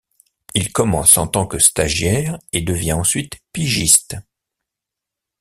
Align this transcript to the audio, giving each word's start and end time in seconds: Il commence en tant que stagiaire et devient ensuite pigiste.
Il 0.55 0.71
commence 0.73 1.19
en 1.19 1.27
tant 1.27 1.45
que 1.45 1.59
stagiaire 1.59 2.39
et 2.53 2.61
devient 2.61 2.93
ensuite 2.93 3.37
pigiste. 3.53 4.15